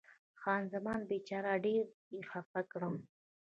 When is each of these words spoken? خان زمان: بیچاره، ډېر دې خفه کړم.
خان 0.39 0.61
زمان: 0.73 0.99
بیچاره، 1.09 1.51
ډېر 1.65 1.83
دې 2.09 2.19
خفه 2.29 2.61
کړم. 2.71 2.95